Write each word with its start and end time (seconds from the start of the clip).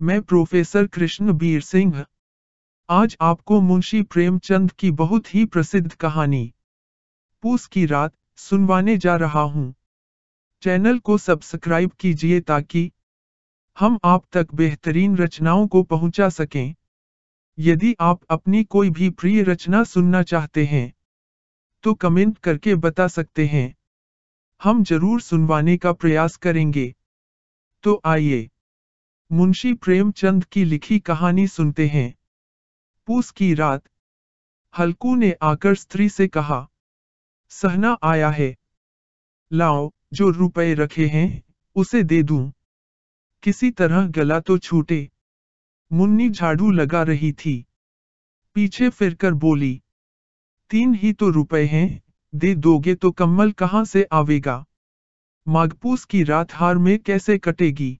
मैं 0.00 0.20
प्रोफेसर 0.22 0.86
कृष्ण 0.86 1.32
बीर 1.32 1.60
सिंह। 1.60 2.04
आज 2.88 3.16
आपको 3.20 3.60
मुंशी 3.60 4.00
प्रेमचंद 4.02 4.70
की 4.72 4.90
बहुत 4.90 5.34
ही 5.34 5.44
प्रसिद्ध 5.46 5.92
कहानी, 5.92 6.52
पूस 7.42 7.66
की 7.66 7.84
रात, 7.86 8.12
सुनवाने 8.38 8.96
जा 8.96 9.16
रहा 9.16 9.40
हूँ। 9.40 9.74
चैनल 10.62 10.98
को 10.98 11.16
सब्सक्राइब 11.18 11.90
कीजिए 12.00 12.40
ताकि 12.40 12.90
हम 13.76 13.98
आप 14.04 14.24
तक 14.32 14.54
बेहतरीन 14.54 15.16
रचनाओं 15.16 15.66
को 15.66 15.82
पहुँचा 15.82 16.28
सकें। 16.28 16.74
यदि 17.58 17.94
आप 18.00 18.20
अपनी 18.30 18.62
कोई 18.66 18.90
भी 18.90 19.10
प्रिय 19.12 19.42
रचना 19.42 19.82
सुनना 19.84 20.22
चाहते 20.22 20.64
हैं 20.66 20.92
तो 21.84 21.94
कमेंट 21.96 22.38
करके 22.38 22.74
बता 22.76 23.08
सकते 23.08 23.46
हैं। 23.46 23.74
हम 24.60 24.82
ज़रूर 24.84 25.20
सुनवाने 25.20 25.76
का 25.76 25.92
प्रयास 25.94 26.36
करेंगे। 26.36 26.94
तो 27.84 28.00
आइए। 28.04 28.48
मुंशी 29.32 29.74
प्रेमचंद 29.74 30.44
की 30.44 30.64
लिखी 30.64 30.98
कहानी 30.98 31.46
सुनते 31.46 31.88
हैं। 31.88 32.14
पूस 33.06 33.30
की 33.30 33.54
रात। 33.54 33.82
हल्कू 34.78 35.14
ने 35.14 35.32
आकर 35.42 35.74
स्त्री 35.74 36.08
से 36.08 36.28
कहा, 36.28 36.68
सहना 37.48 37.98
आया 38.02 38.30
है। 38.30 38.56
लाओ, 39.52 39.92
जो 40.12 40.30
रुपए 40.30 40.74
रखे 40.74 41.06
हैं, 41.06 41.42
उसे 41.74 42.02
दे 42.02 42.22
दूँ। 42.22 42.52
किसी 43.42 43.70
तरह 43.70 44.06
गला 44.06 44.40
तो 44.40 44.58
छूटे। 44.58 45.10
मुन्नी 45.92 46.30
झाड़ू 46.30 46.70
लगा 46.70 47.02
रही 47.02 47.32
थी। 47.32 47.66
पीछे 48.54 48.88
फिरकर 48.88 49.34
बोली, 49.34 49.82
तीन 50.70 50.94
ही 50.94 51.12
तो 51.12 51.30
रुपए 51.30 51.64
हैं, 51.66 52.02
दे 52.34 52.54
दोगे 52.54 52.94
तो 52.94 53.10
कम्मल 53.10 53.52
कहाँ 53.52 53.84
से 53.84 54.04
आवेगा? 54.12 54.66
माघपूस 55.48 56.04
की 56.04 56.24
रात 56.24 56.52
हार 56.52 56.78
में 56.78 56.98
कैसे 56.98 57.38
कटेगी? 57.38 57.99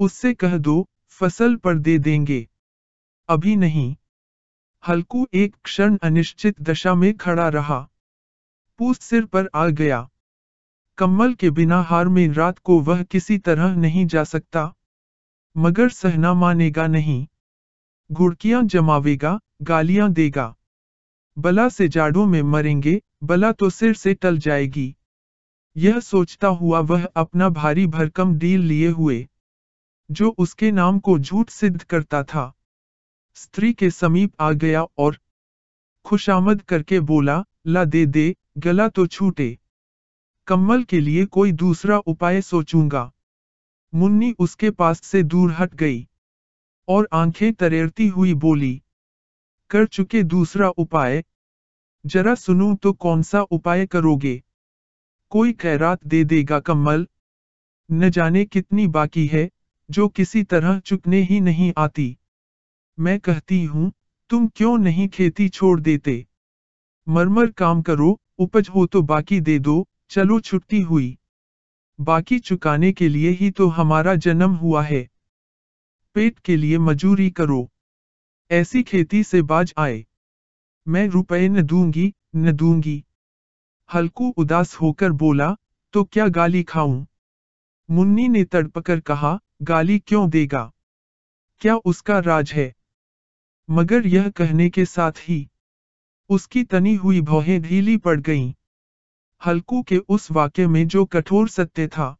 उससे 0.00 0.34
कह 0.34 0.58
दो, 0.58 0.88
फ़सल 1.08 1.56
पर 1.56 1.78
दे 1.78 1.98
देंगे। 1.98 2.48
अभी 3.28 3.56
नहीं। 3.56 3.96
हल्कू 4.88 5.28
एक 5.34 5.56
क्षण 5.64 5.98
अनिश्चित 6.02 6.62
दशा 6.62 6.94
में 6.94 7.16
खड़ा 7.16 7.48
रहा। 7.48 7.88
पूस 8.78 9.00
सिर 9.00 9.24
पर 9.24 9.48
आ 9.54 9.68
गया। 9.68 10.10
कम्मल 10.98 11.34
के 11.34 11.50
बिना 11.50 11.82
हार 11.82 12.08
में 12.08 12.28
रात 12.28 12.58
को 12.58 12.80
वह 12.80 13.02
किसी 13.02 13.38
तरह 13.38 13.74
नहीं 13.74 14.06
जा 14.06 14.24
सकता। 14.24 14.74
मगर 15.56 15.88
सहना 15.88 16.34
मानेगा 16.34 16.86
नहीं। 16.86 17.26
घुड़कियाँ 18.12 18.62
जमावेगा, 18.62 19.40
गालियाँ 19.62 20.12
देगा। 20.12 20.56
बला 21.38 21.68
से 21.68 21.88
जाड़ों 21.88 22.26
में 22.26 22.42
मरेंगे, 22.42 23.02
बला 23.24 23.52
तो 23.52 23.70
सिर 23.70 23.94
से 23.94 24.14
टल 24.14 24.38
जाएगी। 24.38 24.96
यह 25.76 26.00
सोचता 26.00 26.48
हुआ 26.48 26.80
वह 26.80 27.04
अपना 27.04 27.48
भारी 27.48 27.86
भरकम 27.86 28.34
डील 28.34 28.60
लिए 28.60 28.88
हुए 28.88 29.26
जो 30.10 30.34
उसके 30.38 30.70
नाम 30.70 30.98
को 30.98 31.18
झूठ 31.18 31.50
सिद्ध 31.50 31.82
करता 31.82 32.22
था। 32.24 32.52
स्त्री 33.34 33.72
के 33.72 33.90
समीप 33.90 34.32
आ 34.40 34.50
गया 34.52 34.82
और 34.98 35.18
खुशामद 36.04 36.62
करके 36.62 37.00
बोला, 37.00 37.44
ला 37.66 37.84
दे 37.84 38.06
दे, 38.06 38.34
गला 38.58 38.88
तो 38.88 39.06
छूटे। 39.06 39.58
कम्मल 40.46 40.82
के 40.82 41.00
लिए 41.00 41.24
कोई 41.26 41.52
दूसरा 41.52 41.98
उपाय 41.98 42.40
सोचूँगा। 42.40 43.12
मुन्नी 43.92 44.34
उसके 44.38 44.70
पास 44.70 45.02
से 45.02 45.22
दूर 45.22 45.52
हट 45.52 45.74
गई 45.74 46.08
और 46.88 47.08
आँखें 47.12 47.52
तरेरती 47.52 48.08
हुई 48.08 48.34
बोली, 48.34 48.82
कर 49.70 49.86
चुके 49.86 50.22
दूसरा 50.22 50.68
उपाय। 50.68 51.24
जरा 52.04 52.34
सुनूं 52.34 52.74
तो 52.76 52.92
कौन 52.92 53.22
सा 53.22 53.42
उपाय 53.42 53.86
करोगे? 53.86 54.42
कोई 55.32 55.52
खैरात 55.52 56.06
दे 56.06 56.24
देगा 56.24 56.60
कम्मल। 56.60 57.06
न 57.90 58.10
जाने 58.10 58.44
कितनी 58.44 58.86
बाकी 58.86 59.26
है। 59.26 59.48
जो 59.90 60.08
किसी 60.08 60.42
तरह 60.42 60.78
चुकने 60.78 61.22
ही 61.22 61.40
नहीं 61.40 61.72
आती। 61.78 62.18
मैं 62.98 63.20
कहती 63.20 63.64
हूँ, 63.64 63.92
तुम 64.30 64.48
क्यों 64.48 64.78
नहीं 64.78 65.08
खेती 65.08 65.48
छोड़ 65.48 65.80
देते? 65.80 66.26
मरमर 67.08 67.50
काम 67.50 67.82
करो, 67.82 68.20
उपज 68.38 68.68
हो 68.68 68.86
तो 68.86 69.02
बाकी 69.02 69.40
दे 69.40 69.58
दो, 69.58 69.88
चलो 70.10 70.40
छुट्टी 70.40 70.80
हुई। 70.80 71.18
बाकी 72.00 72.38
चुकाने 72.38 72.92
के 72.92 73.08
लिए 73.08 73.30
ही 73.30 73.50
तो 73.50 73.68
हमारा 73.68 74.14
जन्म 74.14 74.50
हुआ 74.50 74.82
है। 74.82 75.10
पेट 76.14 76.38
के 76.38 76.56
लिए 76.56 76.78
मजूरी 76.78 77.30
करो। 77.30 77.70
ऐसी 78.50 78.82
खेती 78.82 79.22
से 79.22 79.42
बाज 79.42 79.74
आए। 79.78 80.06
मैं 80.88 81.08
रुपए 81.08 81.48
न 81.48 81.62
दूँगी 81.62 82.14
न 82.36 82.52
दूँगी। 82.52 83.04
हल्कू 83.94 84.34
उदास 84.36 84.74
होकर 84.74 85.12
बोला 85.12 85.56
तो 85.92 86.04
क्या 86.04 86.28
गाली 86.28 86.62
खाऊं? 86.62 87.06
मुन्नी 87.90 88.28
ने 88.28 88.44
तड़पकर 88.44 89.00
कहा 89.00 89.40
गाली 89.62 89.98
क्यों 89.98 90.30
देगा? 90.30 90.72
क्या 91.60 91.76
उसका 91.76 92.18
राज 92.18 92.52
है? 92.52 92.74
मगर 93.70 94.06
यह 94.06 94.28
कहने 94.30 94.70
के 94.70 94.84
साथ 94.84 95.12
ही, 95.18 95.50
उसकी 96.28 96.64
तनी 96.64 96.94
हुई 96.94 97.20
भौहें 97.20 97.62
ढीली 97.62 97.96
पड़ 97.96 98.20
गईं। 98.20 98.52
हल्कू 99.46 99.82
के 99.82 99.98
उस 99.98 100.30
वाक्य 100.30 100.66
में 100.66 100.88
जो 100.88 101.04
कठोर 101.04 101.48
सत्य 101.48 101.88
था, 101.88 102.16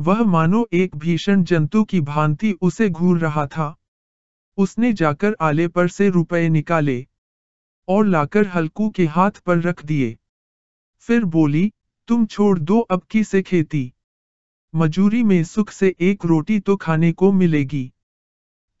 वह 0.00 0.22
मानो 0.24 0.68
एक 0.72 0.96
भीषण 0.96 1.44
जंतु 1.44 1.84
की 1.84 2.00
भांति 2.00 2.52
उसे 2.52 2.88
घूर 2.88 3.18
रहा 3.18 3.46
था। 3.46 3.76
उसने 4.56 4.92
जाकर 4.92 5.36
आले 5.40 5.68
पर 5.68 5.88
से 5.88 6.08
रुपए 6.08 6.48
निकाले 6.48 7.06
और 7.88 8.06
लाकर 8.06 8.46
हल्कू 8.46 8.90
के 8.90 9.06
हाथ 9.06 9.30
पर 9.30 9.58
रख 9.58 9.84
दिए। 9.84 10.18
फिर 10.98 11.24
बोली, 11.24 11.72
तुम 12.08 12.26
छोड़ 12.26 12.58
दो 12.58 12.80
अब 12.80 13.02
की 13.02 13.24
से 13.24 13.42
खेती। 13.42 13.92
मजूरी 14.74 15.22
में 15.22 15.44
सुख 15.44 15.70
से 15.70 15.96
एक 16.00 16.24
रोटी 16.24 16.60
तो 16.60 16.76
खाने 16.76 17.12
को 17.12 17.32
मिलेगी। 17.32 17.92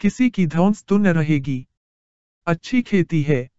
किसी 0.00 0.30
की 0.30 0.46
धौंस 0.46 0.84
तो 0.84 0.98
न 0.98 1.06
रहेगी। 1.06 1.66
अच्छी 2.46 2.82
खेती 2.82 3.22
है। 3.22 3.50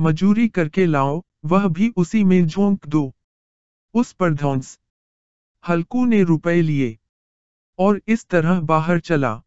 मजूरी 0.00 0.48
करके 0.48 0.86
लाओ, 0.86 1.22
वह 1.44 1.68
भी 1.68 1.92
उसी 1.96 2.24
में 2.24 2.46
झोंक 2.46 2.86
दो। 2.86 3.14
उस 3.94 4.12
पर 4.12 4.32
ध्वंस 4.34 4.80
हल्कू 5.68 6.04
ने 6.04 6.22
रुपए 6.22 6.62
लिए। 6.62 6.98
और 7.78 8.02
इस 8.08 8.26
तरह 8.26 8.60
बाहर 8.60 9.00
चला। 9.00 9.42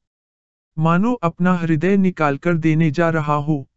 मानो 0.78 1.13
अपना 1.13 1.53
हृदय 1.53 1.97
निकालकर 1.97 2.53
देने 2.53 2.91
जा 2.91 3.09
रहा 3.09 3.36
हो। 3.36 3.69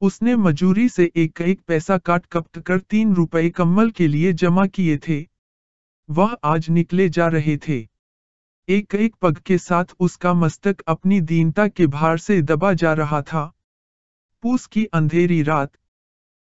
उसने 0.00 0.36
मजूरी 0.36 0.88
से 0.88 1.12
एक 1.16 1.40
एक 1.40 1.60
पैसा 1.60 1.98
काट 1.98 2.26
कपट 2.26 2.58
कर 2.58 2.78
तीन 2.78 3.14
रुपए 3.14 3.50
कम्बल 3.50 3.90
के 3.90 4.08
लिए 4.08 4.32
जमा 4.32 4.66
किए 4.66 4.98
थे। 4.98 5.29
वह 6.10 6.36
आज 6.44 6.70
निकले 6.70 7.08
जा 7.08 7.28
रहे 7.28 7.56
थे। 7.56 7.88
एक 8.68 8.94
एक 8.94 9.14
पग 9.14 9.38
के 9.38 9.58
साथ 9.58 9.84
उसका 10.00 10.34
मस्तक 10.34 10.80
अपनी 10.80 11.20
दीनता 11.20 11.68
के 11.68 11.86
भार 11.86 12.18
से 12.18 12.42
दबा 12.42 12.72
जा 12.72 12.92
रहा 12.92 13.22
था। 13.22 13.54
पूस 14.42 14.66
की 14.66 14.84
अंधेरी 14.84 15.42
रात। 15.42 15.72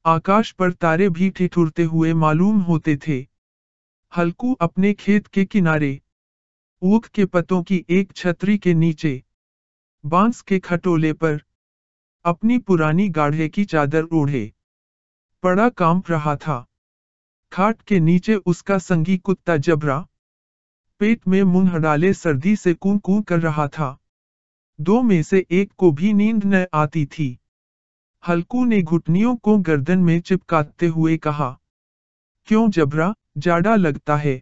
आकाश 0.06 0.51
पर 0.51 0.72
तारे 0.72 1.09
भी 1.09 1.29
ठिठुरते 1.29 1.84
हुए 1.84 2.13
मालूम 2.13 2.59
होते 2.59 2.97
थे। 2.97 3.28
हल्कू 4.18 4.53
अपने 4.53 4.94
खेत 4.94 5.28
के 5.28 5.45
किनारे। 5.45 6.01
ऊख 6.81 7.07
के 7.07 7.25
पतों 7.25 7.63
की 7.63 7.85
एक 7.89 8.13
छतरी 8.16 8.57
के 8.57 8.74
नीचे। 8.74 9.24
बाँस 10.06 10.41
के 10.41 10.59
खटोले 10.59 11.13
पर। 11.13 11.41
अपनी 12.25 12.57
पुरानी 12.57 13.09
गाढ़े 13.09 13.50
की 13.50 13.66
चादर 13.66 14.03
ओढ़े। 14.03 14.53
पड़ा 15.44 15.69
काँप 15.69 16.12
रहा 16.12 16.35
था। 16.35 16.67
खाट 17.57 17.81
के 17.81 18.00
नीचे 18.00 18.35
उसका 18.35 18.78
संगी 18.78 19.18
कुत्ता 19.18 19.57
जबरा 19.57 20.07
पेट 21.00 21.28
में 21.28 21.44
मुँह 21.44 21.78
डाले 21.78 22.13
सर्दी 22.13 22.56
से 22.56 22.73
कूं 22.73 22.97
कूं 22.97 23.22
कर 23.22 23.40
रहा 23.40 23.68
था। 23.68 23.88
दो 24.79 25.01
में 25.01 25.23
से 25.23 25.45
एक 25.51 25.72
को 25.78 25.91
भी 25.91 26.13
नींद 26.13 26.45
न 26.45 26.66
आती 26.73 27.06
थी। 27.06 27.40
हल्कू 28.28 28.66
ने 28.66 28.81
घुटनियों 28.81 29.35
को 29.35 29.57
गर्दन 29.57 30.00
में 30.00 30.19
चिपकाते 30.22 30.88
हुए 30.88 31.18
कहा, 31.18 31.59
क्यों 32.47 32.69
जबरा, 32.69 33.13
जाड़ा 33.38 33.75
लगता 33.75 34.16
है। 34.16 34.41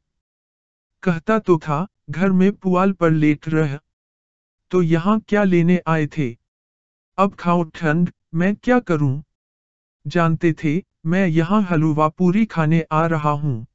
कहता 1.03 1.39
तो 1.39 1.57
था, 1.57 1.87
घर 2.09 2.31
में 2.31 2.51
पुआल 2.51 2.91
पर 2.91 3.11
लेट 3.11 3.47
रह। 3.47 3.79
तो 4.71 4.81
यहाँ 4.81 5.19
क्या 5.19 5.43
लेने 5.43 5.81
आए 5.87 6.07
थे? 6.07 6.31
अब 7.17 7.35
खाओ 7.35 7.63
ठंड, 7.63 8.11
मैं 8.33 8.55
क्या 8.55 8.79
करूँ? 8.79 9.23
जानते 10.07 10.53
थे 10.53 10.94
मैं 11.05 11.27
यहाँ 11.27 11.61
हलवा 11.61 12.07
पूरी 12.09 12.45
खाने 12.45 12.85
आ 12.91 13.05
रहा 13.05 13.29
हूँ। 13.29 13.65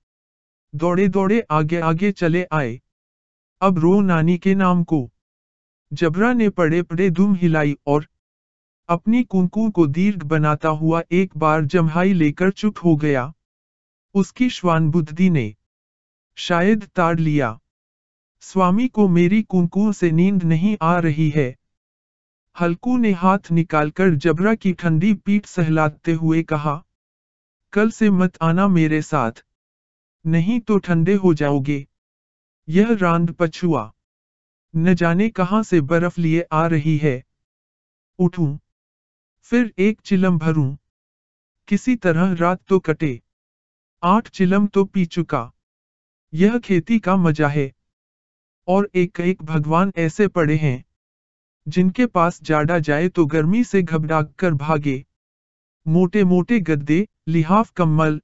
दौड़े 0.75 1.09
दौड़े 1.09 1.47
आगे 1.51 1.81
आगे 1.81 2.13
चले 2.13 2.47
आए। 2.53 2.81
अब 3.61 3.79
रो 3.79 4.01
नानी 4.01 4.39
के 4.39 4.55
नाम 4.55 4.85
को। 4.85 5.11
जबरा 5.93 6.33
ने 6.33 6.49
पड़े 6.49 6.83
पड़े 6.83 7.11
दुम 7.11 7.35
हिलाई 7.35 7.77
और 7.87 8.07
अपनी 8.89 9.23
कुंकू 9.23 9.71
को 9.71 9.87
दीर्घ 9.87 10.23
बनाता 10.23 10.69
हुआ 10.69 11.03
एक 11.13 11.37
बार 11.37 11.65
जम्हाई 11.65 12.13
लेकर 12.13 12.51
चुप 12.51 12.75
हो 12.85 12.97
गया। 12.97 13.33
उसकी 14.15 14.51
श्वान 14.51 14.91
बुद्धि 14.91 15.31
ने 15.31 15.55
शायद 16.37 16.85
ताड़ 16.85 17.21
लिया। 17.21 17.61
स्वामी 18.41 18.89
को 18.89 19.09
मेरी 19.09 19.43
कुंकू 19.43 19.93
से 19.93 20.11
नींद 20.11 20.43
नहीं 20.43 20.77
आ 20.83 20.99
रही 20.99 21.31
है। 21.31 21.57
हल्कू 22.61 22.97
ने 22.97 23.13
हाथ 23.13 23.39
निकालकर 23.53 24.15
जबरा 24.15 24.55
की 24.55 24.73
ठंडी 24.73 25.15
पीठ 25.15 25.47
सहलाते 25.47 26.13
हुए 26.13 26.43
कहा 26.43 26.85
कल 27.73 27.91
से 27.91 28.11
मत 28.11 28.39
आना 28.43 28.69
मेरे 28.69 29.03
साथ। 29.03 29.33
नहीं 30.27 30.61
तो 30.61 30.79
ठंडे 30.79 31.15
हो 31.15 31.35
जाओगे। 31.35 31.87
यह 32.69 32.97
रांद 32.97 33.37
पछुआ। 33.39 33.93
न 34.77 34.95
जाने 34.95 35.29
कहाँ 35.29 35.63
से 35.63 35.81
बर्फ़ 35.81 36.21
लिए 36.21 36.45
आ 36.53 36.67
रही 36.67 36.97
है। 36.97 37.25
उठूं। 38.19 38.59
फिर 39.43 39.75
एक 39.79 40.01
चिलम 40.01 40.39
भरूं। 40.39 40.77
किसी 41.69 41.97
तरह 41.97 42.33
रात 42.33 42.61
तो 42.69 42.79
कटे। 42.79 43.23
आठ 44.03 44.29
चिलम 44.29 44.67
तो 44.67 44.85
पी 44.85 45.07
चुका। 45.07 45.53
यह 46.35 46.59
खेती 46.59 46.99
का 46.99 47.17
मज़ा 47.17 47.49
है। 47.49 47.73
और 48.69 48.91
एक 48.95 49.21
एक 49.21 49.43
भगवान 49.43 49.93
ऐसे 49.97 50.29
पड़े 50.29 50.57
हैं। 50.57 50.85
जिनके 51.69 52.07
पास 52.07 52.43
जाड़ा 52.43 52.79
जाए 52.79 53.09
तो 53.09 53.27
गर्मी 53.27 53.65
से 53.65 53.83
घबरा 53.83 54.23
कर 54.23 54.55
भागे। 54.55 55.05
मोटे 55.87 56.25
मोटे 56.25 56.61
गद्दे 56.61 57.09
लिहाफ 57.31 57.71
कम्मल। 57.71 58.21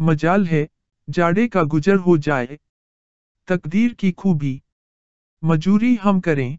मजाल 0.00 0.46
है, 0.46 0.68
जाड़े 1.08 1.48
का 1.48 1.62
गुजर 1.62 1.96
हो 1.96 2.16
जाए। 2.18 2.58
तकदीर 3.48 3.92
की 3.94 4.12
खूबी। 4.12 4.62
मजूरी 5.42 5.94
हम 5.96 6.20
करें। 6.20 6.58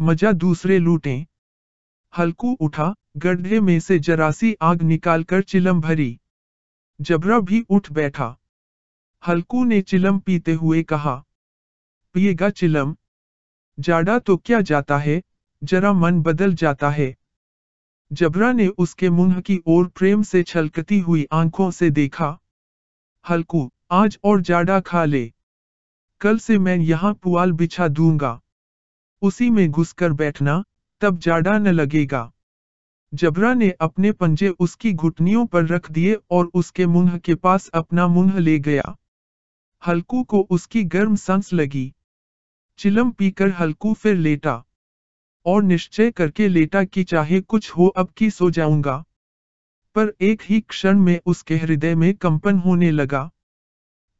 मज़ा 0.00 0.32
दूसरे 0.32 0.78
लूटें। 0.78 1.24
हल्कू 2.18 2.52
उठा, 2.60 2.94
गड्ढे 3.16 3.60
में 3.60 3.78
से 3.80 3.98
जरासी 3.98 4.54
आग 4.62 4.82
निकालकर 4.82 5.42
चिलम 5.42 5.80
भरी। 5.80 6.20
जबरा 7.00 7.38
भी 7.40 7.64
उठ 7.70 7.90
बैठा। 7.92 8.36
हल्कू 9.22 9.64
ने 9.64 9.80
चिलम 9.82 10.18
पीते 10.18 10.52
हुए 10.52 10.82
कहा, 10.82 11.24
पिएगा 12.14 12.50
चिलम। 12.50 12.96
जाड़ा 13.78 14.18
तो 14.18 14.36
क्या 14.36 14.60
जाता 14.60 14.98
है? 14.98 15.22
जरा 15.62 15.92
मन 15.92 16.22
बदल 16.22 16.54
जाता 16.54 16.90
है। 16.90 17.14
जबरा 18.14 18.52
ने 18.52 18.66
उसके 18.68 19.10
मुँह 19.10 19.40
की 19.40 19.58
ओर 19.66 19.86
प्रेम 19.88 20.22
से 20.22 20.42
छलकती 20.42 20.98
हुई 20.98 21.26
आँखों 21.32 21.70
से 21.70 21.90
देखा, 21.90 22.26
हल्कू, 23.24 23.70
आज 23.90 24.18
और 24.24 24.40
जाड़ा 24.40 24.80
खा 24.80 25.04
ले। 25.04 25.32
कल 26.20 26.38
से 26.38 26.58
मैं 26.58 26.76
यहाँ 26.76 27.12
पुआल 27.14 27.52
बिछा 27.52 27.88
दूँगा। 27.88 28.40
उसी 29.22 29.50
में 29.50 29.70
घुसकर 29.70 30.12
बैठना, 30.12 30.64
तब 31.00 31.18
जाड़ा 31.18 31.58
न 31.58 31.68
लगेगा। 31.68 32.30
जबरा 33.12 33.52
ने 33.54 33.70
अपने 33.80 34.12
पंजे 34.12 34.48
उसकी 34.48 34.92
घुटनियों 34.92 35.46
पर 35.46 35.66
रख 35.66 35.90
दिए 35.90 36.16
और 36.30 36.50
उसके 36.54 36.86
मुँह 36.86 37.16
के 37.18 37.34
पास 37.34 37.68
अपना 37.68 38.06
मुँह 38.08 38.38
ले 38.38 38.58
गया। 38.58 38.96
हल्कू 39.82 40.22
को 40.22 40.40
उसकी 40.50 40.84
गर्म 40.84 41.16
सांस 41.16 41.52
लगी। 41.52 41.92
चिलम 42.78 43.10
पीकर 43.10 43.50
हल्कू 43.50 43.94
फिर 43.94 44.16
लेटा। 44.16 44.62
और 45.46 45.62
निश्चय 45.62 46.10
करके 46.10 46.48
लेटा 46.48 46.84
कि 46.84 47.04
चाहे 47.04 47.40
कुछ 47.40 47.70
हो 47.70 47.86
अब 47.88 48.10
की 48.16 48.30
सो 48.30 48.50
जाऊँगा। 48.50 49.04
पर 49.96 50.12
एक 50.20 50.42
ही 50.42 50.60
क्षण 50.60 50.98
में 50.98 51.18
उसके 51.26 51.56
हृदय 51.56 51.94
में 51.94 52.14
कंपन 52.14 52.58
होने 52.58 52.90
लगा। 52.90 53.30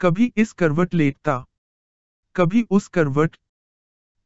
कभी 0.01 0.33
इस 0.37 0.53
करवट 0.53 0.95
लेटता, 0.95 1.45
कभी 2.37 2.65
उस 2.71 2.89
करवट। 2.89 3.37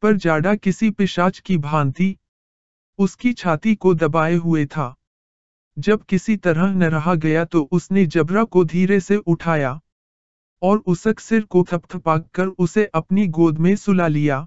पर 0.02 0.16
जाड़ा 0.16 0.54
किसी 0.54 0.90
पिशाच 0.90 1.38
की 1.38 1.56
भांति 1.58 2.16
उसकी 2.98 3.32
छाती 3.32 3.74
को 3.74 3.94
दबाए 3.94 4.34
हुए 4.34 4.64
था। 4.66 4.94
जब 5.76 6.02
किसी 6.02 6.36
तरह 6.36 6.72
न 6.72 6.84
रहा 6.84 7.14
गया 7.14 7.44
तो 7.44 7.62
उसने 7.72 8.04
जबरा 8.06 8.44
को 8.44 8.64
धीरे 8.64 9.00
से 9.00 9.16
उठाया 9.16 9.80
और 10.62 10.78
उसक 10.86 11.20
सिर 11.20 11.42
को 11.44 11.64
थपथपाक 11.72 12.28
कर 12.34 12.46
उसे 12.58 12.84
अपनी 12.94 13.26
गोद 13.28 13.58
में 13.58 13.74
सुला 13.76 14.06
लिया। 14.08 14.46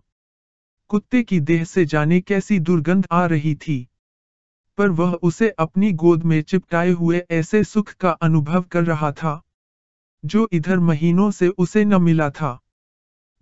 कुत्ते 0.91 1.23
की 1.23 1.39
देह 1.39 1.63
से 1.63 1.85
जाने 1.85 2.21
कैसी 2.21 2.59
दुर्गंध 2.59 3.07
आ 3.11 3.25
रही 3.25 3.55
थी। 3.55 3.87
पर 4.77 4.89
वह 4.89 5.11
उसे 5.13 5.49
अपनी 5.49 5.91
गोद 5.93 6.23
में 6.23 6.41
चिपटाए 6.41 6.91
हुए 6.91 7.21
ऐसे 7.31 7.63
सुख 7.63 7.93
का 7.93 8.09
अनुभव 8.09 8.61
कर 8.61 8.83
रहा 8.83 9.11
था, 9.11 9.41
जो 10.25 10.49
इधर 10.51 10.79
महीनों 10.79 11.31
से 11.31 11.47
उसे 11.47 11.85
न 11.85 12.01
मिला 12.01 12.29
था। 12.29 12.59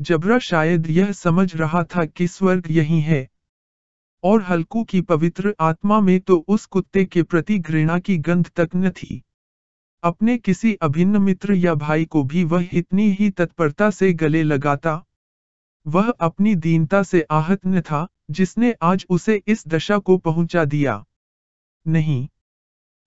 जबरा 0.01 0.39
शायद 0.39 0.87
यह 0.87 1.11
समझ 1.11 1.55
रहा 1.55 1.83
था 1.83 2.05
कि 2.05 2.27
स्वर्ग 2.27 2.67
यही 2.71 3.01
है, 3.01 3.29
और 4.23 4.43
हल्कू 4.43 4.83
की 4.83 5.01
पवित्र 5.01 5.55
आत्मा 5.59 5.99
में 5.99 6.19
तो 6.19 6.45
उस 6.47 6.65
कुत्ते 6.65 7.05
के 7.05 7.23
प्रति 7.23 7.59
घृणा 7.59 7.99
की 7.99 8.17
गंध 8.17 8.51
तक 8.55 8.69
न 8.75 8.89
थी। 8.89 9.23
अपने 10.03 10.37
किसी 10.37 10.73
अभिन्न 10.73 11.17
मित्र 11.17 11.53
या 11.53 11.75
भाई 11.75 12.05
को 12.05 12.23
भी 12.23 12.43
वह 12.43 12.69
इतनी 12.73 13.11
ही 13.11 13.29
तत्परता 13.29 13.89
से 13.89 14.13
गले 14.13 14.43
लगाता 14.43 15.05
वह 15.87 16.09
अपनी 16.09 16.55
दीनता 16.55 17.03
से 17.03 17.21
आहत 17.21 17.59
न 17.67 17.81
था, 17.81 18.07
जिसने 18.31 18.75
आज 18.81 19.05
उसे 19.09 19.41
इस 19.47 19.67
दशा 19.67 19.97
को 19.97 20.17
पहुँचा 20.17 20.65
दिया। 20.65 21.05
नहीं। 21.87 22.27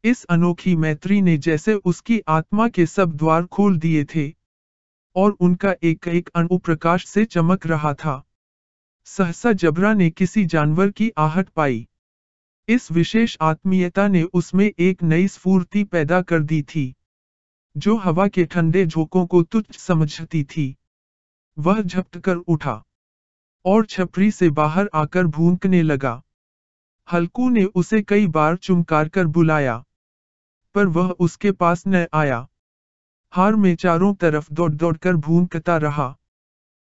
इस 0.04 0.24
अनोखी 0.24 0.76
मैत्री 0.76 1.22
ने 1.22 1.38
जैसे 1.38 1.74
उसकी 1.74 2.20
आत्मा 2.28 2.68
के 2.68 2.86
सब 2.86 3.16
द्वार 3.16 3.46
खोल 3.46 3.78
दिए 3.78 4.04
थे, 4.04 4.34
और 5.16 5.30
उनका 5.30 5.74
एक 5.82 6.08
एक 6.08 6.30
अणु 6.34 6.58
प्रकाश 6.58 7.06
से 7.06 7.24
चमक 7.24 7.66
रहा 7.66 7.94
था। 7.94 8.22
सहसा 9.04 9.52
जबरा 9.52 9.94
ने 9.94 10.10
किसी 10.10 10.44
जानवर 10.44 10.90
की 10.90 11.10
आहट 11.18 11.48
पाई। 11.48 11.88
इस 12.68 12.92
विशेष 12.92 13.36
आत्मीयता 13.40 14.08
ने 14.08 14.22
उसमें 14.22 14.72
एक 14.78 15.02
नई 15.02 15.28
स्फूर्ति 15.28 15.84
पैदा 15.84 16.22
कर 16.22 16.40
दी 16.40 16.62
थी, 16.62 16.94
जो 17.76 17.96
हवा 17.96 18.28
के 18.28 18.44
ठंडे 18.44 18.86
झोंकों 18.86 19.26
को 19.26 19.42
तुच्छ 19.42 19.76
समझती 19.76 20.44
थी। 20.44 20.76
वह 21.58 21.80
झपट 21.80 22.18
कर 22.18 22.36
उठा 22.36 22.82
और 23.64 23.84
छपरी 23.86 24.30
से 24.30 24.50
बाहर 24.50 24.90
आकर 24.94 25.26
भूकने 25.26 25.82
लगा। 25.82 26.22
हल्कू 27.08 27.48
ने 27.48 27.64
उसे 27.64 28.02
कई 28.02 28.26
बार 28.26 28.56
चुमकार 28.56 29.08
कर 29.08 29.26
बुलाया, 29.26 29.84
पर 30.74 30.86
वह 30.86 31.10
उसके 31.10 31.52
पास 31.52 31.84
न 31.86 32.06
आया। 32.14 32.46
हार 33.32 33.54
में 33.56 33.74
चारों 33.76 34.14
तरफ़ 34.14 34.52
दौड़ 34.52 34.72
दौड़ 34.72 34.96
कर 34.96 35.16
भूकता 35.16 35.76
रहा। 35.76 36.16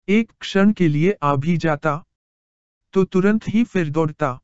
एक 0.08 0.32
क्षण 0.40 0.72
के 0.72 0.88
लिए 0.88 1.16
आ 1.22 1.34
भी 1.36 1.56
जाता 1.56 2.02
तो 2.94 3.04
तुरंत 3.04 3.48
ही 3.48 3.64
फिर 3.64 3.90
दौड़ता। 3.90 4.38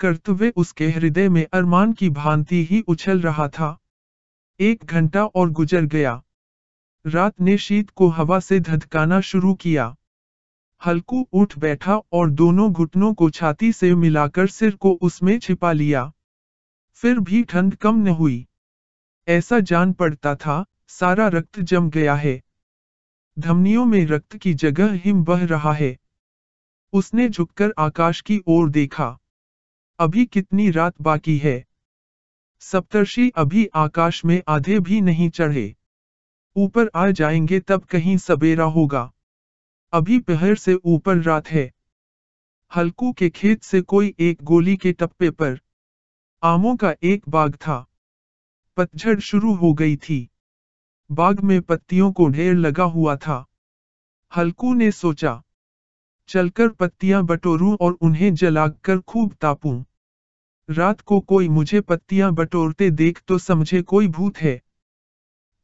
कर्तव्य 0.00 0.52
उसके 0.56 0.88
हृदय 0.90 1.28
में 1.28 1.46
अरमान 1.52 1.92
की 1.92 2.08
भांति 2.10 2.64
ही 2.64 2.80
उछल 2.80 3.20
रहा 3.20 3.48
था। 3.48 3.76
एक 4.60 4.84
घंटा 4.84 5.24
और 5.24 5.50
गुजर 5.50 5.84
गया। 5.86 6.22
रात 7.06 7.40
ने 7.40 7.58
शीत 7.58 7.90
को 7.90 8.08
हवा 8.08 8.40
से 8.40 8.60
धधकाना 8.60 9.20
शुरू 9.20 9.54
किया। 9.54 9.96
हल्कू 10.86 11.28
उठ 11.32 11.58
बैठा 11.58 11.96
और 11.96 12.30
दोनों 12.30 12.72
घुटनों 12.72 13.14
को 13.14 13.30
छाती 13.30 13.72
से 13.72 13.94
मिलाकर 13.94 14.46
सिर 14.46 14.76
को 14.76 14.92
उसमें 14.92 15.38
छिपा 15.38 15.72
लिया। 15.72 16.12
फिर 16.92 17.18
भी 17.18 17.42
ठंड 17.44 17.74
कम 17.74 17.94
न 17.96 18.08
हुई। 18.08 18.46
ऐसा 19.28 19.60
जान 19.60 19.92
पड़ता 19.92 20.34
था, 20.34 20.64
सारा 20.86 21.28
रक्त 21.28 21.60
जम 21.60 21.90
गया 21.90 22.14
है। 22.14 22.42
धमनियों 23.38 23.84
में 23.84 24.06
रक्त 24.06 24.36
की 24.36 24.54
जगह 24.54 24.92
हिम 24.92 25.24
बह 25.24 25.46
रहा 25.46 25.72
है। 25.72 25.98
उसने 26.92 27.28
झुककर 27.28 27.74
आकाश 27.78 28.20
की 28.20 28.40
ओर 28.46 28.70
देखा। 28.70 29.18
अभी 29.98 30.26
कितनी 30.26 30.70
रात 30.70 30.94
बाकी 31.00 31.38
है। 31.38 31.66
सप्तर्षि 32.60 33.30
अभी 33.30 33.66
आकाश 33.66 34.24
में 34.24 34.42
आधे 34.48 34.80
भी 34.80 35.00
नहीं 35.00 35.30
चढ़े। 35.30 35.76
ऊपर 36.56 36.90
आ 36.94 37.10
जाएँगे 37.10 37.60
तब 37.60 37.84
कहीं 37.84 38.16
सवेरा 38.16 38.64
होगा। 38.64 39.12
अभी 39.92 40.18
पहर 40.18 40.54
से 40.54 40.74
ऊपर 40.74 41.16
रात 41.16 41.48
है। 41.48 41.72
हल्कू 42.76 43.12
के 43.12 43.30
खेत 43.30 43.62
से 43.62 43.80
कोई 43.82 44.14
एक 44.18 44.42
गोली 44.42 44.76
के 44.76 44.92
टप्पे 44.92 45.30
पर 45.30 45.58
आमों 46.42 46.76
का 46.76 46.94
एक 47.02 47.28
बाग 47.28 47.54
था। 47.54 47.86
पतझड़ 48.76 49.18
शुरू 49.20 49.54
हो 49.54 49.72
गई 49.74 49.96
थी। 49.96 50.28
बाग 51.10 51.40
में 51.40 51.60
पत्तियों 51.62 52.12
को 52.12 52.28
ढेर 52.28 52.54
लगा 52.54 52.84
हुआ 52.84 53.16
था। 53.16 53.44
हल्कू 54.32 54.74
ने 54.74 54.90
सोचा, 54.90 55.42
चलकर 56.28 56.68
पत्तियाँ 56.68 57.24
बटोरूं 57.24 57.76
और 57.80 57.92
उन्हें 57.92 58.34
जलाकर 58.34 59.00
खूब 59.00 59.34
तापूं। 59.40 59.82
रात 60.68 61.00
को 61.00 61.20
कोई 61.20 61.48
मुझे 61.48 61.80
पत्तियाँ 61.80 62.32
बटोरते 62.32 62.90
देख 62.90 63.22
तो 63.28 63.38
समझे 63.38 63.82
कोई 63.82 64.08
भूत 64.08 64.36
है। 64.36 64.60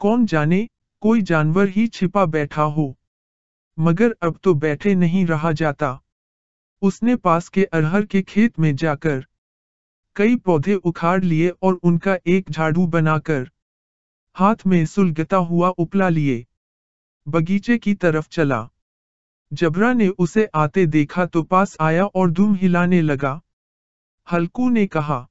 कौन 0.01 0.27
जाने 0.27 0.69
कोई 1.01 1.23
जानवर 1.23 1.69
ही 1.69 1.87
छिपा 1.87 2.25
बैठा 2.27 2.63
हो। 2.63 2.99
मगर 3.79 4.17
अब 4.23 4.39
तो 4.43 4.55
बैठे 4.55 4.95
नहीं 4.95 5.27
रहा 5.27 5.53
जाता। 5.53 6.01
उसने 6.83 7.17
पास 7.17 7.49
के 7.49 7.65
अरहर 7.65 8.07
के 8.07 8.23
खेत 8.23 8.59
में 8.59 8.77
जाकर 8.77 9.27
कई 10.17 10.37
पौधे 10.37 10.75
उखाड़ 10.75 11.25
लिए 11.25 11.49
और 11.49 11.75
उनका 11.75 12.19
एक 12.27 12.51
झाड़ू 12.51 12.87
बनाकर 12.87 13.51
हाथ 14.37 14.67
में 14.67 14.87
सुलगता 14.87 15.37
हुआ 15.37 15.69
उपला 15.69 16.09
लिए। 16.09 16.47
बगीचे 17.29 17.79
की 17.79 17.95
तरफ़ 17.95 18.29
चला। 18.29 18.69
जबरा 19.53 19.93
ने 19.93 20.09
उसे 20.09 20.45
आते 20.55 20.87
देखा 20.87 21.27
तो 21.27 21.43
पास 21.43 21.77
आया 21.81 22.05
और 22.05 22.31
दुम 22.31 22.55
हिलाने 22.55 23.03
लगा। 23.03 23.41
हल्कू 24.33 24.69
ने 24.71 24.87
कहा, 24.87 25.29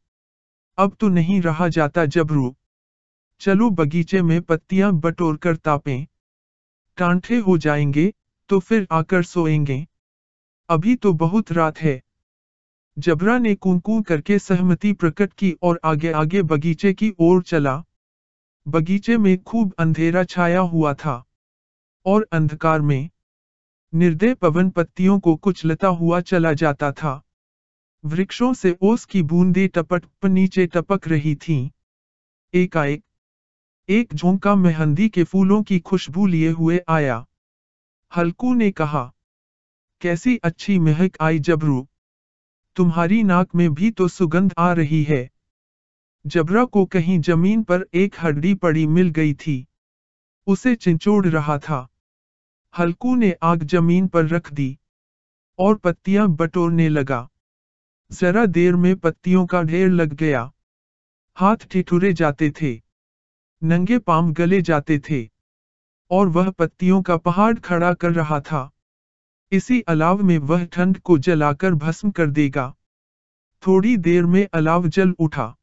अब 0.78 0.96
तो 1.00 1.08
नहीं 1.08 1.42
रहा 1.42 1.68
जाता 1.68 2.06
जबरू। 2.06 2.56
चलो 3.40 3.70
बगीचे 3.70 4.22
में 4.22 4.42
पत्तियाँ 4.42 4.94
बटोर 4.94 5.38
कर 5.38 5.56
तापें। 5.56 6.08
टांठे 6.98 7.38
हो 7.38 7.58
जाएँगे 7.58 8.14
तो 8.50 8.60
फिर 8.60 8.88
आकर 8.92 9.24
सोएँगे। 9.24 9.88
अभी 10.70 10.96
तो 10.96 11.14
बहुत 11.14 11.52
रात 11.52 11.78
है। 11.78 12.02
जबरा 13.00 13.38
ने 13.38 13.56
कुंकू 13.56 14.02
करके 14.02 14.40
सहमति 14.40 14.94
प्रकट 14.94 15.34
की 15.34 15.52
और 15.64 15.80
आगे 15.84 16.12
आगे 16.12 16.42
बगीचे 16.42 16.94
की 16.94 17.14
ओर 17.20 17.44
चला। 17.44 17.84
बगीचे 18.68 19.18
में 19.18 19.44
खूब 19.44 19.74
अंधेरा 19.80 20.24
छाया 20.24 20.60
हुआ 20.60 20.94
था। 20.94 21.24
और 22.06 22.28
अंधकार 22.32 22.82
में 22.82 23.10
निर्दय 23.94 24.34
पवन 24.34 24.70
पत्तियों 24.70 25.20
को 25.20 25.36
कुचलता 25.36 25.88
हुआ 25.88 26.22
चला 26.22 26.54
जाता 26.54 26.92
था। 26.92 27.22
वृक्षों 28.06 28.54
से 28.54 28.78
ओस 28.82 29.06
की 29.06 29.24
बूंदे 29.24 29.68
टपट 29.68 30.06
नीचे 30.26 30.68
टपक 30.68 31.08
रही 31.08 31.36
थीं। 31.36 31.70
एकाएक 32.54 33.04
एक 33.90 34.14
झोंका 34.14 34.56
मेहंदी 34.56 35.10
के 35.10 35.24
फूलों 35.24 35.64
की 35.64 35.80
खुशबू 35.80 36.26
लिए 36.26 36.50
हुए 36.52 36.80
आया। 36.90 37.26
हल्कू 38.18 38.54
ने 38.54 38.72
कहा, 38.72 39.14
कैसी 40.02 40.38
अच्छी 40.38 40.80
महक 40.80 41.18
आई 41.22 41.40
जबरू। 41.40 41.88
तुम्हारी 42.76 43.24
नाक 43.24 43.56
में 43.56 43.74
भी 43.74 43.92
तो 43.92 44.08
सुगंध 44.08 44.54
आ 44.58 44.74
रही 44.74 45.04
है। 45.04 45.30
जबरा 46.26 46.66
को 46.66 46.86
कहीं 46.86 47.20
ज़मीन 47.20 47.64
पर 47.64 47.86
एक 47.94 48.16
हड्डी 48.24 48.54
पड़ी 48.54 48.88
मिल 48.88 49.10
गई 49.10 49.34
थी। 49.34 49.68
उसे 50.48 50.76
चिंचोड़ 50.76 51.28
रहा 51.28 51.58
था। 51.58 51.88
हल्कू 52.80 53.16
ने 53.16 53.32
आग 53.44 53.64
ज़मीन 53.64 54.08
पर 54.08 54.28
रख 54.28 54.54
दी 54.54 54.78
और 55.60 55.76
पत्तियाँ 55.76 56.28
बटोरने 56.28 56.90
लगा। 56.90 57.30
जरा 58.12 58.46
देर 58.46 58.76
में 58.76 58.96
पत्तियों 58.96 59.46
का 59.46 59.64
ढेर 59.64 59.90
लग 59.90 60.14
गया। 60.14 60.52
हाथ 61.38 61.56
ठिठुरे 61.56 62.14
जाते 62.14 62.52
थे। 62.52 62.87
नंगे 63.62 63.98
पाम 64.00 64.34
गले 64.34 64.62
जाते 64.62 65.00
थे, 65.00 65.28
और 66.12 66.28
वह 66.28 66.50
पत्तियों 66.50 67.02
का 67.02 67.18
पहाड़ 67.18 67.60
खड़ा 67.60 67.94
कर 67.94 68.12
रहा 68.12 68.40
था। 68.42 68.70
इसी 69.52 69.80
अलाव 69.82 70.24
में 70.24 70.38
वह 70.38 70.66
ठंड 70.66 70.98
को 71.00 71.18
जलाकर 71.18 71.74
भस्म 71.74 72.12
कर 72.12 72.30
देगा। 72.30 72.74
थोड़ी 73.64 73.98
देर 73.98 74.26
में 74.26 74.48
अलाव 74.54 74.88
जल 74.88 75.16
उठा। 75.20 75.54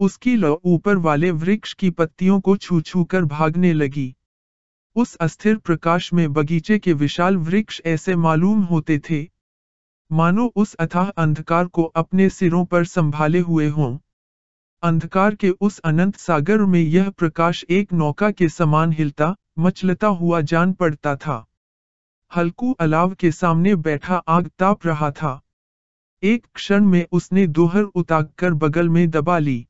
उसकी 0.00 0.36
लौ 0.36 0.60
ऊपर 0.64 0.96
वाले 0.96 1.30
वृक्ष 1.30 1.74
की 1.74 1.90
पत्तियों 1.90 2.40
को 2.40 2.56
छू 2.56 2.80
छू 2.80 3.04
कर 3.04 3.24
भागने 3.24 3.72
लगी। 3.72 4.14
उस 4.96 5.14
अस्थिर 5.16 5.56
प्रकाश 5.56 6.12
में 6.12 6.32
बगीचे 6.32 6.78
के 6.78 6.92
विशाल 6.92 7.36
वृक्ष 7.36 7.80
ऐसे 7.86 8.16
मालूम 8.16 8.62
होते 8.62 8.98
थे। 9.10 9.26
मानो 10.10 10.52
उस 10.56 10.74
अथाह 10.74 11.08
अंधकार 11.08 11.66
को 11.66 11.82
अपने 11.82 12.28
सिरों 12.28 12.64
पर 12.64 12.84
संभाले 12.84 13.40
हुए 13.40 13.68
हों। 13.68 13.98
अंधकार 14.82 15.34
के 15.34 15.50
उस 15.50 15.78
अनंत 15.78 16.16
सागर 16.16 16.58
में 16.58 16.80
यह 16.80 17.10
प्रकाश 17.10 17.64
एक 17.70 17.92
नौका 17.92 18.30
के 18.30 18.48
समान 18.48 18.92
हिलता, 18.92 19.36
मचलता 19.58 20.06
हुआ 20.06 20.40
जान 20.40 20.72
पड़ता 20.72 21.16
था। 21.16 21.46
हल्कू 22.36 22.72
अलाव 22.72 23.14
के 23.14 23.32
सामने 23.32 23.74
बैठा 23.74 24.16
आग 24.16 24.50
ताप 24.58 24.86
रहा 24.86 25.10
था। 25.10 25.40
एक 26.22 26.46
क्षण 26.54 26.84
में 26.84 27.06
उसने 27.12 27.46
दोहर 27.46 27.82
उताकर 27.82 28.52
बगल 28.52 28.88
में 28.88 29.10
दबा 29.10 29.38
ली। 29.38 29.66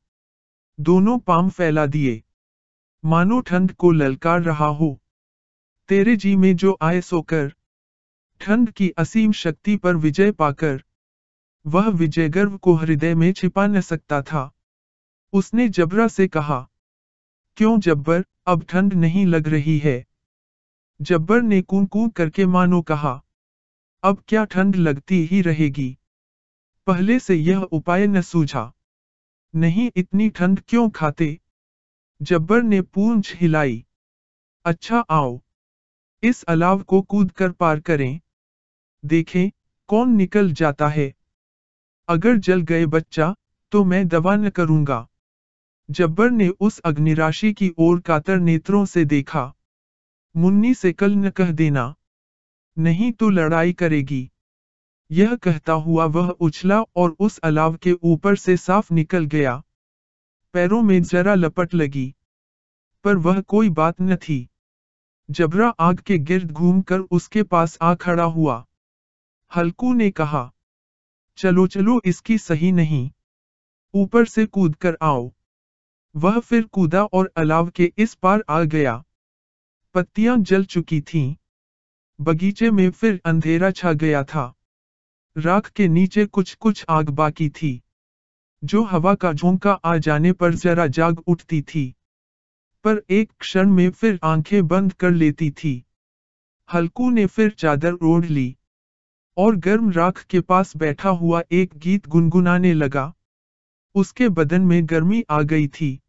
दोनों 0.79 1.19
पाम 1.19 1.49
फैला 1.49 1.85
दिए। 1.85 2.23
मानो 3.05 3.41
ठंड 3.41 3.71
को 3.71 3.91
ललकार 3.91 4.41
रहा 4.41 4.65
हो। 4.65 5.01
तेरे 5.89 6.15
जी 6.15 6.35
में 6.35 6.55
जो 6.55 6.77
आए 6.81 7.01
सोकर 7.01 7.53
ठंड 8.41 8.71
की 8.71 8.89
असीम 8.89 9.31
शक्ति 9.31 9.75
पर 9.75 9.95
विजय 9.95 10.31
पाकर। 10.31 10.83
वह 11.67 11.87
विजय 11.87 12.29
गर्व 12.29 12.57
को 12.57 12.73
हृदय 12.73 13.15
में 13.15 13.33
छिपा 13.33 13.67
न 13.67 13.81
सकता 13.81 14.21
था। 14.21 14.51
उसने 15.33 15.69
जबरा 15.69 16.07
से 16.07 16.27
कहा, 16.27 16.69
क्यों 17.57 17.79
जब्बर, 17.79 18.25
अब 18.47 18.63
ठंड 18.63 18.93
नहीं 18.93 19.25
लग 19.25 19.47
रही 19.47 19.77
है? 19.77 20.05
जब्बर 21.01 21.41
ने 21.41 21.61
कूं 21.61 21.85
कूं 21.85 22.09
करके 22.09 22.45
मानो 22.45 22.81
कहा, 22.81 23.23
अब 24.03 24.23
क्या 24.27 24.45
ठंड 24.45 24.75
लगती 24.75 25.25
ही 25.25 25.41
रहेगी? 25.41 25.97
पहले 26.87 27.19
से 27.19 27.35
यह 27.35 27.61
उपाय 27.61 28.07
न 28.07 28.21
सूझा। 28.21 28.73
नहीं, 29.55 29.91
इतनी 29.95 30.29
ठंड 30.29 30.61
क्यों 30.67 30.89
खाते? 30.89 31.39
जब्बर 32.21 32.61
ने 32.61 32.81
पूंछ 32.81 33.35
हिलाई। 33.35 33.85
अच्छा 34.65 34.99
आओ, 34.99 35.41
इस 36.23 36.43
अलाव 36.43 36.83
को 36.83 37.01
कूद 37.01 37.31
कर 37.31 37.51
पार 37.51 37.79
करें। 37.79 38.19
देखें, 39.05 39.49
कौन 39.87 40.09
निकल 40.09 40.51
जाता 40.53 40.87
है। 40.87 41.13
अगर 42.07 42.37
जल 42.37 42.61
गए 42.61 42.85
बच्चा 42.85 43.35
तो 43.71 43.83
मैं 43.83 44.07
दवा 44.07 44.35
न 44.35 44.49
करूँगा। 44.49 45.07
जब्बर 45.91 46.31
ने 46.31 46.49
उस 46.49 46.79
अग्निराशि 46.79 47.53
की 47.53 47.71
ओर 47.77 47.99
कातर 47.99 48.37
नेत्रों 48.37 48.85
से 48.85 49.05
देखा। 49.05 49.53
मुन्नी 50.37 50.73
से 50.73 50.93
कल 50.93 51.15
न 51.15 51.29
कह 51.29 51.51
देना। 51.51 51.95
नहीं 52.77 53.11
तो 53.11 53.29
लड़ाई 53.29 53.73
करेगी। 53.73 54.31
यह 55.11 55.35
कहता 55.35 55.73
हुआ 55.73 56.05
वह 56.05 56.29
उछला 56.29 56.81
और 56.81 57.15
उस 57.19 57.37
अलाव 57.37 57.75
के 57.75 57.91
ऊपर 57.91 58.35
से 58.35 58.57
साफ़ 58.57 58.93
निकल 58.93 59.25
गया। 59.25 59.63
पैरों 60.53 60.81
में 60.81 61.03
जरा 61.03 61.35
लपट 61.35 61.73
लगी। 61.73 62.15
पर 63.03 63.15
वह 63.15 63.41
कोई 63.41 63.69
बात 63.69 64.01
न 64.01 64.15
थी। 64.15 64.49
जबरा 65.31 65.69
आग 65.69 65.99
के 65.99 66.17
गिर्द 66.17 66.51
घूमकर 66.51 66.99
उसके 66.99 67.43
पास 67.43 67.77
आ 67.81 67.95
खड़ा 67.95 68.23
हुआ। 68.23 68.67
हल्कू 69.55 69.93
ने 69.93 70.11
कहा, 70.11 70.53
चलो 71.37 71.67
चलो, 71.67 72.01
इसकी 72.05 72.37
सही 72.37 72.71
नहीं। 72.71 73.11
ऊपर 73.93 74.25
से 74.25 74.45
कूद 74.45 74.75
कर 74.75 74.97
आओ। 75.01 75.33
वह 76.15 76.39
फिर 76.39 76.63
कूदा 76.63 77.03
और 77.03 77.31
अलाव 77.37 77.69
के 77.69 77.93
इस 77.97 78.13
पार 78.13 78.43
आ 78.49 78.63
गया। 78.63 79.03
पत्तियाँ 79.93 80.37
जल 80.37 80.65
चुकी 80.65 81.01
थीं। 81.01 81.35
बगीचे 82.21 82.71
में 82.71 82.91
फिर 82.91 83.21
अंधेरा 83.25 83.71
छा 83.71 83.93
गया 83.93 84.23
था। 84.23 84.53
राख 85.37 85.69
के 85.69 85.87
नीचे 85.87 86.25
कुछ 86.25 86.55
कुछ 86.55 86.85
आग 86.89 87.09
बाकी 87.09 87.49
थी। 87.49 87.81
जो 88.63 88.83
हवा 88.83 89.15
का 89.15 89.33
झोंका 89.33 89.71
आ 89.71 89.97
जाने 89.97 90.33
पर 90.33 90.53
जरा 90.53 90.87
जाग 90.87 91.19
उठती 91.27 91.61
थी। 91.61 91.95
पर 92.83 93.01
एक 93.09 93.31
क्षण 93.39 93.69
में 93.69 93.91
फिर 93.91 94.19
आँखें 94.23 94.67
बंद 94.67 94.93
कर 94.93 95.11
लेती 95.11 95.51
थी। 95.51 95.85
हल्कू 96.73 97.09
ने 97.09 97.25
फिर 97.25 97.49
चादर 97.49 97.93
ओढ़ 97.93 98.25
ली। 98.25 98.57
और 99.37 99.55
गर्म 99.55 99.91
राख 99.91 100.23
के 100.23 100.39
पास 100.39 100.77
बैठा 100.77 101.09
हुआ 101.09 101.43
एक 101.51 101.73
गीत 101.77 102.07
गुनगुनाने 102.07 102.73
लगा। 102.73 103.13
उसके 103.95 104.29
बदन 104.29 104.61
में 104.61 104.85
गर्मी 104.85 105.23
आ 105.29 105.41
गई 105.41 105.67
थी। 105.67 105.99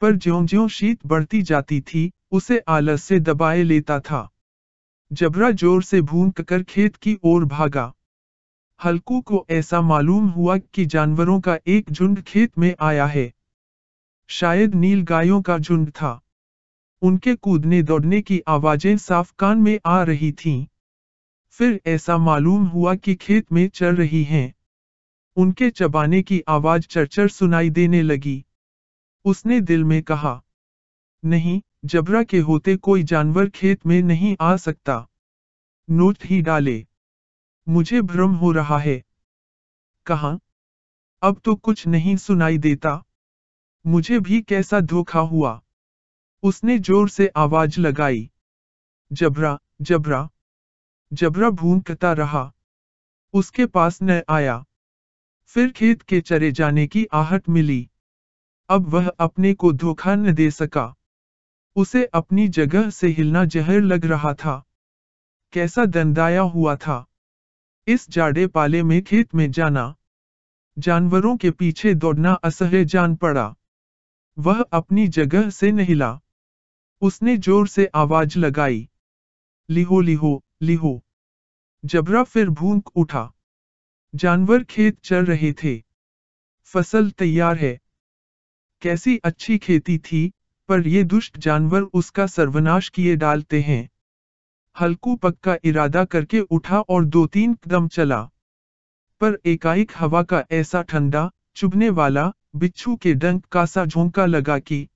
पर 0.00 0.16
ज्यो 0.16 0.44
ज्यो 0.44 0.68
शीत 0.68 1.06
बढ़ती 1.06 1.42
जाती 1.42 1.80
थी, 1.80 2.12
उसे 2.32 2.58
आलस 2.58 3.02
से 3.02 3.20
दबाए 3.20 3.62
लेता 3.62 4.00
था। 4.00 4.30
जबरा 5.12 5.50
ज़ोर 5.50 5.82
से 5.82 6.00
भूख 6.00 6.40
कर 6.40 6.62
खेत 6.62 6.96
की 6.96 7.18
ओर 7.24 7.44
भागा। 7.44 7.92
हल्कू 8.84 9.20
को 9.20 9.46
ऐसा 9.50 9.80
मालूम 9.80 10.28
हुआ 10.28 10.58
कि 10.58 10.86
जानवरों 10.86 11.40
का 11.40 11.58
एक 11.66 11.90
झुंड 11.90 12.22
खेत 12.22 12.58
में 12.58 12.74
आया 12.80 13.06
है। 13.06 13.32
शायद 14.28 14.74
नील 14.74 15.02
गायों 15.02 15.42
का 15.42 15.58
झुंड 15.58 15.90
था। 15.90 16.20
उनके 17.02 17.34
कूदने 17.34 17.82
दौड़ने 17.82 18.22
की 18.22 18.42
आवाज़ें 18.48 18.96
साफ़ 18.96 19.32
कान 19.38 19.58
में 19.58 19.80
आ 19.86 20.02
रही 20.02 20.32
थीं। 20.32 20.66
फिर 21.48 21.80
ऐसा 21.86 22.18
मालूम 22.18 22.64
हुआ 22.64 22.94
कि 22.94 23.14
खेत 23.14 23.52
में 23.52 23.68
चल 23.68 23.96
रही 23.96 24.24
हैं। 24.24 24.54
उनके 25.36 25.70
चबाने 25.70 26.22
की 26.22 26.40
आवाज़ 26.48 26.82
चरचर 26.82 27.28
सुनाई 27.28 27.70
देने 27.70 28.02
लगी। 28.02 28.44
उसने 29.24 29.60
दिल 29.60 29.84
में 29.84 30.02
कहा, 30.02 30.42
नहीं, 31.24 31.62
जबरा 31.84 32.22
के 32.22 32.38
होते 32.38 32.76
कोई 32.76 33.02
जानवर 33.02 33.48
खेत 33.48 33.86
में 33.86 34.02
नहीं 34.02 34.36
आ 34.40 34.56
सकता। 34.56 35.08
नोट 35.90 36.18
ही 36.24 36.42
डाले। 36.42 36.86
मुझे 37.68 38.02
भ्रम 38.02 38.34
हो 38.34 38.52
रहा 38.52 38.78
है। 38.78 39.02
कहा, 40.06 40.38
अब 41.22 41.40
तो 41.44 41.54
कुछ 41.54 41.86
नहीं 41.86 42.16
सुनाई 42.16 42.58
देता। 42.58 43.04
मुझे 43.86 44.18
भी 44.20 44.42
कैसा 44.42 44.80
धोखा 44.80 45.20
हुआ। 45.20 45.62
उसने 46.42 46.78
ज़ोर 46.78 47.08
से 47.08 47.26
आवाज़ 47.26 47.80
लगाई। 47.80 48.30
जबरा 49.12 49.58
जबरा। 49.82 50.28
जबरा 51.12 51.50
भूखता 51.50 52.12
रहा। 52.12 52.52
उसके 53.32 53.66
पास 53.66 53.98
न 54.02 54.22
आया। 54.28 54.64
फिर 55.46 55.70
खेत 55.70 56.02
के 56.02 56.20
चरे 56.20 56.52
जाने 56.52 56.86
की 56.86 57.04
आहट 57.04 57.48
मिली। 57.48 57.88
अब 58.68 58.86
वह 58.88 59.08
अपने 59.08 59.54
को 59.54 59.72
धोखा 59.72 60.14
न 60.14 60.32
दे 60.32 60.50
सका। 60.50 60.94
उसे 61.76 62.04
अपनी 62.04 62.48
जगह 62.48 62.90
से 62.90 63.08
हिलना 63.08 63.44
जहर 63.44 63.80
लग 63.80 64.04
रहा 64.04 64.34
था। 64.34 64.66
कैसा 65.52 65.84
दंदाया 65.84 66.40
हुआ 66.40 66.76
था। 66.76 67.06
इस 67.86 68.10
जाड़े 68.10 68.46
पाले 68.46 68.82
में 68.82 69.02
खेत 69.02 69.34
में 69.34 69.50
जाना। 69.50 69.94
जानवरों 70.78 71.36
के 71.36 71.50
पीछे 71.50 71.94
दौड़ना 71.94 72.32
असह्य 72.32 72.84
जान 72.84 73.14
पड़ा। 73.14 73.54
वह 74.38 74.60
अपनी 74.62 75.08
जगह 75.08 75.50
से 75.50 75.72
नहिला 75.72 76.20
उसने 77.02 77.36
ज़ोर 77.36 77.68
से 77.68 77.86
आवाज़ 77.86 78.38
लगाई। 78.38 78.88
लिहो 79.70 80.00
लिहो 80.00 80.44
लिहो। 80.62 81.04
जबरा 81.84 82.24
फिर 82.24 82.50
भूख 82.50 82.92
उठा। 82.94 83.31
जानवर 84.14 84.64
खेत 84.64 85.00
चल 85.00 85.24
रहे 85.24 85.52
थे। 85.52 85.82
फ़सल 86.64 87.10
तैयार 87.10 87.56
है। 87.56 87.80
कैसी 88.82 89.16
अच्छी 89.16 89.58
खेती 89.58 89.98
थी, 89.98 90.32
पर 90.68 90.86
ये 90.86 91.04
दुष्ट 91.04 91.38
जानवर 91.38 91.82
उसका 91.82 92.26
सर्वनाश 92.26 92.88
किए 92.88 93.16
डालते 93.16 93.60
हैं। 93.60 93.90
हल्कू 94.80 95.16
पक्का 95.16 95.56
इरादा 95.64 96.04
करके 96.04 96.40
उठा 96.40 96.80
और 96.80 97.04
दो 97.04 97.26
तीन 97.26 97.54
कदम 97.54 97.88
चला। 97.88 98.30
पर 99.20 99.38
एकाएक 99.46 99.92
हवा 99.96 100.22
का 100.22 100.44
ऐसा 100.50 100.82
ठंडा, 100.82 101.30
चुभने 101.56 101.90
वाला, 101.90 102.32
बिच्छू 102.56 102.96
के 102.96 103.14
डंक 103.14 103.44
का 103.44 103.66
सा 103.66 103.84
झोंका 103.84 104.26
लगा 104.26 104.58
कि 104.58 104.88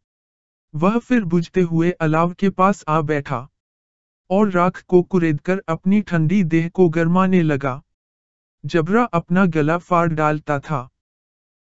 वह 0.75 0.99
फिर 0.99 1.25
बुझते 1.25 1.61
हुए 1.61 1.91
अलाव 1.91 2.33
के 2.33 2.51
पास 2.51 2.85
आ 2.89 3.01
बैठा। 3.01 3.49
और 4.31 4.51
राख 4.51 4.83
को 4.83 5.03
कुरेदकर 5.03 5.63
अपनी 5.69 6.01
ठंडी 6.01 6.45
देह 6.45 6.69
को 6.69 6.89
गरमाने 6.89 7.43
लगा। 7.43 7.83
जबरा 8.67 9.03
अपना 9.15 9.45
गला 9.47 9.79
फाड़ 9.79 10.09
डालता 10.09 10.59
था। 10.61 10.89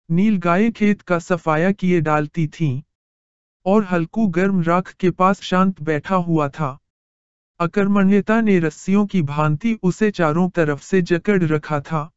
नील 0.10 0.38
गाय 0.38 0.70
खेत 0.70 1.02
का 1.02 1.20
सफाया 1.20 1.72
किए 1.72 2.02
डालती 2.02 2.48
थीं 2.48 2.82
और 3.66 3.84
हल्कू 3.84 4.28
गर्म 4.28 4.62
राख 4.62 4.92
के 4.94 5.12
पास 5.12 5.42
शांत 5.42 5.82
बैठा 5.82 6.16
हुआ 6.16 6.50
था। 6.50 6.78
अकर्मण्यता 7.60 8.40
ने 8.42 8.60
रस्सियों 8.60 9.06
की 9.06 9.22
भांति 9.22 9.78
उसे 9.84 10.12
चारों 10.12 10.50
तरफ़ 10.50 10.84
से 10.84 11.02
जकड़ 11.02 11.44
रखा 11.44 11.80
था। 11.80 12.10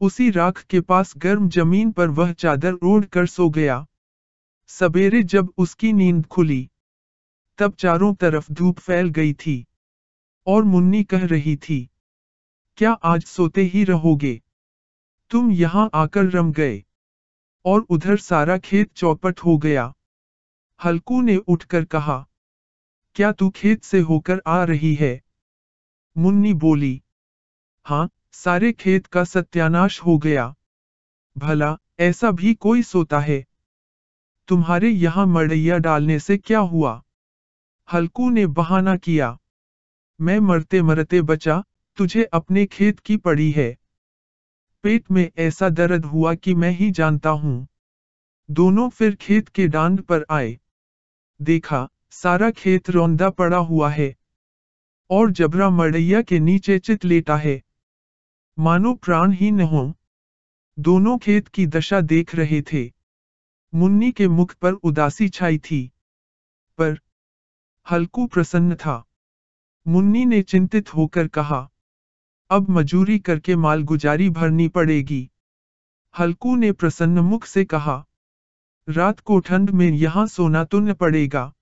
उसी 0.00 0.30
राख 0.30 0.62
के 0.62 0.80
पास 0.80 1.12
गर्म 1.16 1.48
ज़मीन 1.48 1.90
पर 1.92 2.08
वह 2.10 2.32
चादर 2.32 2.74
ओढ़ 2.82 3.04
कर 3.04 3.26
सो 3.26 3.48
गया। 3.50 3.86
सवेरे 4.66 5.22
जब 5.22 5.52
उसकी 5.58 5.92
नींद 5.92 6.26
खुली, 6.26 6.68
तब 7.58 7.74
चारों 7.74 8.14
तरफ़ 8.14 8.52
धूप 8.52 8.78
फैल 8.78 9.08
गई 9.08 9.32
थी 9.32 9.64
और 10.46 10.64
मुन्नी 10.64 11.02
कह 11.04 11.26
रही 11.26 11.56
थी 11.56 11.88
क्या 12.78 12.92
आज 13.04 13.22
सोते 13.22 13.62
ही 13.62 13.84
रहोगे? 13.84 14.42
तुम 15.30 15.50
यहाँ 15.52 15.90
आकर 15.94 16.24
रम 16.24 16.52
गए। 16.52 16.82
और 17.64 17.80
उधर 17.80 18.16
सारा 18.16 18.56
खेत 18.58 18.92
चौपट 18.92 19.40
हो 19.40 19.56
गया। 19.58 19.92
हल्कू 20.80 21.20
ने 21.22 21.36
उठकर 21.36 21.84
कहा, 21.84 22.16
क्या 23.16 23.30
तू 23.32 23.48
खेत 23.50 23.84
से 23.84 24.00
होकर 24.00 24.40
आ 24.46 24.62
रही 24.64 24.94
है? 24.94 25.20
मुन्नी 26.16 26.52
बोली 26.54 27.02
हाँ 27.86 28.08
सारे 28.32 28.72
खेत 28.72 29.06
का 29.06 29.24
सत्यानाश 29.24 30.00
हो 30.00 30.16
गया। 30.18 30.54
भला, 31.36 31.76
ऐसा 31.98 32.30
भी 32.30 32.54
कोई 32.54 32.82
सोता 32.82 33.18
है? 33.18 33.44
तुम्हारे 34.48 34.88
यहाँ 34.88 35.26
मड़ैया 35.26 35.78
डालने 35.78 36.18
से 36.18 36.38
क्या 36.38 36.58
हुआ? 36.58 37.02
हल्कू 37.88 38.28
ने 38.30 38.46
बहाना 38.46 38.96
किया, 38.96 39.38
मैं 40.20 40.38
मरते 40.40 40.82
मरते 40.82 41.22
बचा 41.22 41.62
तुझे 41.96 42.24
अपने 42.24 42.66
खेत 42.66 43.00
की 43.00 43.16
पड़ी 43.16 43.50
है। 43.50 43.78
पेट 44.82 45.10
में 45.10 45.30
ऐसा 45.38 45.68
दर्द 45.68 46.04
हुआ 46.04 46.34
कि 46.34 46.54
मैं 46.54 46.70
ही 46.70 46.90
जानता 46.90 47.30
हूँ। 47.30 47.68
दोनों 48.50 48.88
फिर 48.88 49.14
खेत 49.14 49.48
के 49.48 49.68
डांड 49.68 50.00
पर 50.00 50.24
आए। 50.30 50.60
देखा, 51.42 51.88
सारा 52.10 52.50
खेत 52.50 52.90
रौंदा 52.90 53.30
पड़ा 53.30 53.56
हुआ 53.56 53.90
है। 53.90 54.16
और 55.10 55.30
जबरा 55.30 55.70
मड़ैया 55.70 56.22
के 56.22 56.38
नीचे 56.38 56.78
चित 56.78 57.04
लेटा 57.04 57.36
है। 57.36 57.62
मानो 58.58 58.94
प्राण 58.94 59.32
ही 59.32 59.50
न 59.50 59.60
हो। 59.60 59.94
दोनों 60.78 61.18
खेत 61.18 61.48
की 61.48 61.66
दशा 61.66 62.00
देख 62.00 62.34
रहे 62.34 62.62
थे। 62.62 62.92
मुन्नी 63.74 64.12
के 64.12 64.28
मुख 64.28 64.54
पर 64.54 64.72
उदासी 64.72 65.28
छाई 65.28 65.58
थी। 65.58 65.92
पर 66.78 66.98
हल्कू 67.90 68.26
प्रसन्न 68.26 68.74
था। 68.74 69.04
मुन्नी 69.88 70.24
ने 70.24 70.42
चिंतित 70.42 70.94
होकर 70.94 71.28
कहा 71.28 71.70
अब 72.50 72.70
मजूरी 72.70 73.18
करके 73.18 73.56
मालगुजारी 73.56 74.28
भरनी 74.30 74.68
पड़ेगी। 74.68 75.28
हल्कू 76.14 76.54
ने 76.56 76.72
प्रसन्न 76.72 77.18
मुख 77.18 77.44
से 77.44 77.64
कहा, 77.64 78.04
रात 78.88 79.20
को 79.20 79.38
ठंड 79.38 79.70
में 79.70 79.88
यहाँ 79.88 80.26
सोना 80.26 80.64
तो 80.64 80.80
न 80.80 80.94
पड़ेगा। 80.94 81.52